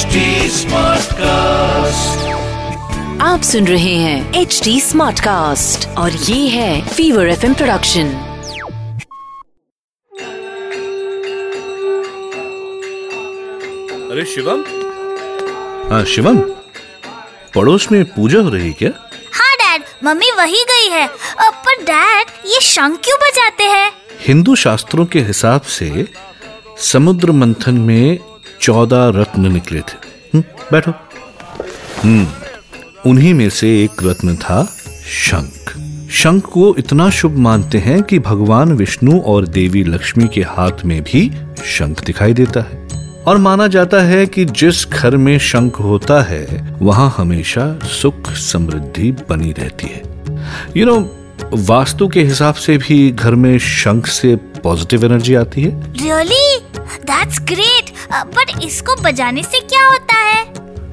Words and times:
HD 0.00 0.18
Smartcast. 0.48 2.28
आप 3.22 3.42
सुन 3.42 3.66
रहे 3.66 3.94
हैं 3.94 4.34
एच 4.34 4.60
डी 4.64 4.80
स्मार्ट 4.80 5.20
कास्ट 5.20 5.88
और 5.88 6.12
ये 6.12 6.48
है 6.48 6.88
फीवर 6.88 7.28
एफ़ 7.28 7.46
प्रोडक्शन 7.46 8.06
अरे 14.10 14.24
शिवम। 14.24 14.64
हाँ 15.90 16.04
शिवम। 16.04 16.38
पड़ोस 17.54 17.92
में 17.92 18.04
पूजा 18.04 18.40
हो 18.40 18.48
रही 18.48 18.66
है 18.66 18.72
क्या? 18.72 18.90
हाँ 19.32 19.54
डैड 19.56 19.82
मम्मी 20.04 20.30
वही 20.38 20.64
गई 20.64 20.88
है। 20.88 21.06
पर 21.40 21.82
डैड 21.82 22.26
ये 22.46 22.60
शंख 22.60 23.00
क्यों 23.04 23.18
बजाते 23.18 23.64
हैं? 23.64 23.92
हिंदू 24.20 24.54
शास्त्रों 24.54 25.06
के 25.06 25.20
हिसाब 25.20 25.60
से 25.60 26.08
समुद्र 26.78 27.32
मंथन 27.32 27.74
में 27.74 28.18
चौदह 28.60 29.12
रत्न 29.14 29.52
निकले 29.52 29.80
थे। 29.80 30.10
हम्म, 30.34 30.44
बैठो। 30.72 30.90
हम्म 32.02 32.26
उन्हीं 33.06 33.34
में 33.34 33.50
से 33.50 33.84
एक 33.84 33.90
रत्न 34.02 34.36
था 34.36 34.64
शंख। 35.10 35.76
शंख 36.10 36.44
को 36.44 36.76
इतना 36.78 37.10
शुभ 37.10 37.36
मानते 37.36 37.78
हैं 37.78 38.02
कि 38.02 38.18
भगवान 38.18 38.72
विष्णु 38.72 39.20
और 39.20 39.46
देवी 39.46 39.84
लक्ष्मी 39.84 40.28
के 40.28 40.42
हाथ 40.42 40.84
में 40.84 41.02
भी 41.02 41.32
शंख 41.64 42.04
दिखाई 42.04 42.32
देता 42.32 42.60
है। 42.60 42.88
और 43.26 43.38
माना 43.38 43.66
जाता 43.66 44.02
है 44.02 44.26
कि 44.26 44.44
जिस 44.44 44.88
घर 44.88 45.16
में 45.16 45.38
शंख 45.38 45.80
होता 45.80 46.22
है 46.22 46.76
वहाँ 46.82 47.14
हमेशा 47.16 47.78
सुख 47.84 48.32
समृद्धि 48.32 49.12
बनी 49.12 49.52
रहती 49.52 49.86
है। 49.86 50.02
यू 50.76 50.86
you 50.86 50.98
नो 50.98 51.16
वास्तु 51.52 52.08
के 52.08 52.22
हिसाब 52.22 52.54
से 52.54 52.78
भी 52.78 53.10
घर 53.10 53.34
में 53.34 53.58
शंख 53.58 54.06
से 54.06 54.36
पॉजिटिव 54.36 55.04
एनर्जी 55.04 55.34
आती 55.34 55.62
है। 55.62 55.92
रियली 55.92 56.58
दैट्स 56.96 57.40
ग्रेट 57.40 57.92
बट 58.36 58.64
इसको 58.64 58.94
बजाने 59.02 59.42
से 59.42 59.60
क्या 59.60 59.86
होता 59.88 60.16
है? 60.16 60.44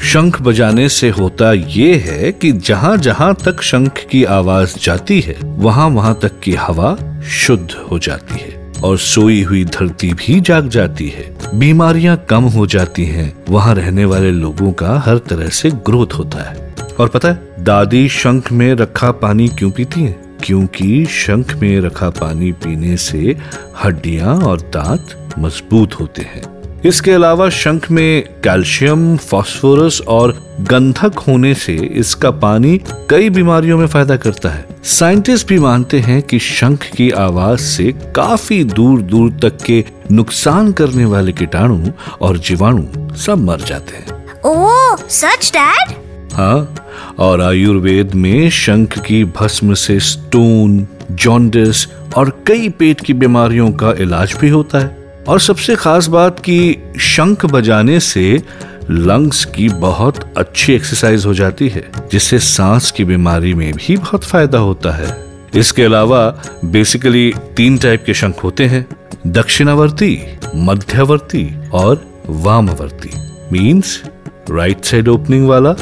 शंख 0.00 0.40
बजाने 0.42 0.88
से 0.88 1.08
होता 1.10 1.52
ये 1.52 1.94
है 1.96 2.32
कि 2.32 2.52
जहाँ 2.52 2.96
जहाँ 2.96 3.34
तक 3.34 3.62
शंख 3.62 4.06
की 4.10 4.24
आवाज़ 4.24 4.74
जाती 4.82 5.20
है, 5.20 5.36
वहाँ 5.44 5.88
वहाँ 5.88 6.18
तक 6.22 6.40
की 6.40 6.54
हवा 6.54 6.96
शुद्ध 7.22 7.70
हो 7.90 7.98
जाती 7.98 8.34
है 8.34 8.72
और 8.84 8.98
सोई 8.98 9.42
हुई 9.42 9.64
धरती 9.64 10.12
भी 10.12 10.40
जाग 10.40 10.68
जाती 10.68 11.08
है। 11.08 11.34
बीमारियाँ 11.54 12.16
कम 12.30 12.44
हो 12.44 12.66
जाती 12.66 13.04
हैं। 13.04 13.44
वहाँ 13.48 13.74
रहने 13.74 14.04
वाले 14.04 14.30
लोगों 14.30 14.72
का 14.72 14.98
हर 14.98 15.18
तरह 15.18 15.48
से 15.48 15.70
ग्रोथ 15.70 16.14
होता 16.18 16.50
है। 16.50 16.74
और 17.00 17.08
पता 17.08 17.28
है, 17.28 17.64
दादी 17.64 18.08
शंख 18.08 18.52
में 18.52 18.74
रखा 18.74 19.10
पानी 19.12 19.48
क्यों 19.48 19.70
पीती 19.70 20.00
हैं? 20.00 20.23
क्योंकि 20.44 21.06
शंख 21.06 21.54
में 21.54 21.80
रखा 21.80 22.10
पानी 22.10 22.52
पीने 22.52 22.96
से 22.96 23.36
हड्डियाँ 23.84 24.36
और 24.36 24.60
दांत 24.60 25.34
मज़बूत 25.38 25.94
होते 26.00 26.22
हैं। 26.22 26.42
इसके 26.84 27.12
अलावा 27.12 27.48
शंख 27.50 27.90
में 27.90 28.22
कैल्शियम 28.22 29.16
फास्फोरस 29.16 30.00
और 30.08 30.56
गंधक 30.60 31.18
होने 31.18 31.54
से 31.54 31.74
इसका 31.74 32.30
पानी 32.30 32.80
कई 33.10 33.30
बीमारियों 33.30 33.78
में 33.78 33.86
फ़ायदा 33.86 34.16
करता 34.16 34.48
है। 34.48 34.66
साइंटिस्ट 34.84 35.48
भी 35.48 35.58
मानते 35.58 36.00
हैं 36.00 36.22
कि 36.22 36.38
शंख 36.38 36.84
की 36.96 37.10
आवाज़ 37.10 37.60
से 37.60 37.92
काफ़ी 37.92 38.64
दूर 38.64 39.02
दूर 39.02 39.30
तक 39.42 39.56
के 39.64 39.84
नुकसान 40.12 40.72
करने 40.72 41.04
वाले 41.04 41.32
कीटाणु 41.32 41.90
और 42.20 42.38
जीवाणु 42.38 43.16
सब 43.16 43.38
मर 43.38 43.60
जाते 43.60 43.96
हैं। 43.96 44.24
ओह 44.44 44.96
सच 44.96 45.52
डैड? 45.56 45.94
हाँ। 46.32 46.83
और 47.18 47.40
आयुर्वेद 47.40 48.14
में 48.14 48.50
शंख 48.50 48.98
की 48.98 49.24
भस्म 49.24 49.74
से 49.74 50.00
स्टोन 50.00 50.86
जॉन्डिस 51.10 51.86
और 52.16 52.44
कई 52.46 52.68
पेट 52.68 53.00
की 53.00 53.12
बीमारियों 53.12 53.72
का 53.72 53.92
इलाज 53.92 54.36
भी 54.40 54.48
होता 54.48 54.78
है। 54.78 55.04
और 55.28 55.40
सबसे 55.40 55.76
खास 55.76 56.06
बात 56.06 56.40
कि 56.40 56.76
शंख 57.00 57.46
बजाने 57.46 58.00
से 58.00 58.42
लंग्स 58.90 59.44
की 59.44 59.68
बहुत 59.68 60.34
अच्छी 60.36 60.72
एक्सरसाइज 60.72 61.26
हो 61.26 61.34
जाती 61.34 61.68
है, 61.68 61.90
जिससे 62.12 62.38
सांस 62.38 62.90
की 62.90 63.04
बीमारी 63.04 63.54
में 63.54 63.72
भी 63.72 63.96
बहुत 63.96 64.24
फ़ायदा 64.24 64.58
होता 64.58 64.90
है। 64.90 65.24
इसके 65.54 65.82
अलावा 65.82 66.42
बेसिकली 66.64 67.34
तीन 67.56 67.78
टाइप 67.78 68.02
के 68.06 68.14
शंख 68.14 68.44
होते 68.44 68.64
हैं, 68.64 68.86
दक्षिणावर्ती, 69.26 70.18
मध्यवर्ती 70.56 71.68
और 71.72 72.04
वामवर्ती। 72.28 73.10
मींस 73.52 74.02
राइट 74.50 74.84
साइड 74.84 75.08
ओपनिंग 75.08 75.48
वाला 75.48 75.72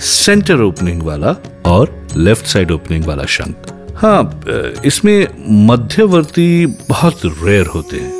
सेंटर 0.00 0.60
ओपनिंग 0.60 1.02
वाला 1.02 1.34
और 1.66 2.08
लेफ़्ट 2.16 2.46
साइड 2.46 2.70
ओपनिंग 2.70 3.04
वाला 3.04 3.24
शंख। 3.24 3.72
हाँ 3.96 4.42
इसमें 4.84 5.26
मध्यवर्ती 5.66 6.66
बहुत 6.66 7.20
रेयर 7.26 7.66
होते 7.66 7.96
हैं। 7.96 8.14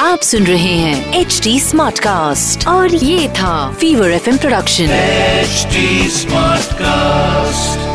आप 0.00 0.18
सुन 0.18 0.44
रहे 0.44 0.74
हैं 0.74 1.20
एच 1.20 1.40
डी 1.44 1.60
स्मार्ट 1.60 1.98
कास्ट 1.98 2.68
और 2.68 2.94
ये 2.94 3.28
था 3.28 3.72
Fever 3.72 4.10
F 4.10 4.38
production 4.38 4.84
H 4.84 5.66
smart 6.12 6.66
Smartcast. 6.66 7.85